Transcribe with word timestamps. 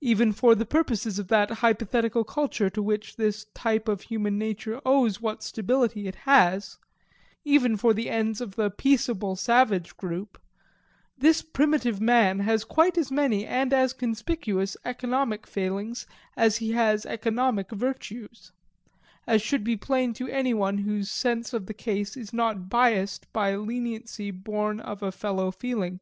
Even 0.00 0.30
for 0.32 0.54
the 0.54 0.64
purposes 0.64 1.18
of 1.18 1.26
that 1.26 1.50
hypothetical 1.58 2.22
culture 2.22 2.70
to 2.70 2.80
which 2.80 3.16
his 3.16 3.46
type 3.46 3.88
of 3.88 4.02
human 4.02 4.38
nature 4.38 4.80
owes 4.86 5.20
what 5.20 5.42
stability 5.42 6.06
it 6.06 6.14
has 6.24 6.78
even 7.44 7.76
for 7.76 7.92
the 7.92 8.08
ends 8.08 8.40
of 8.40 8.54
the 8.54 8.70
peaceable 8.70 9.34
savage 9.34 9.96
group 9.96 10.40
this 11.18 11.42
primitive 11.42 12.00
man 12.00 12.38
has 12.38 12.62
quite 12.62 12.96
as 12.96 13.10
many 13.10 13.44
and 13.44 13.72
as 13.72 13.92
conspicuous 13.92 14.76
economic 14.84 15.48
failings 15.48 16.06
as 16.36 16.58
he 16.58 16.70
has 16.70 17.04
economic 17.04 17.68
virtues 17.72 18.52
as 19.26 19.42
should 19.42 19.64
be 19.64 19.76
plain 19.76 20.12
to 20.12 20.28
any 20.28 20.54
one 20.54 20.78
whose 20.78 21.10
sense 21.10 21.52
of 21.52 21.66
the 21.66 21.74
case 21.74 22.16
is 22.16 22.32
not 22.32 22.68
biased 22.70 23.26
by 23.32 23.56
leniency 23.56 24.30
born 24.30 24.78
of 24.78 25.02
a 25.02 25.10
fellow 25.10 25.50
feeling. 25.50 25.98